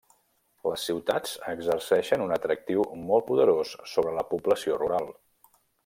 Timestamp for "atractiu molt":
2.37-3.29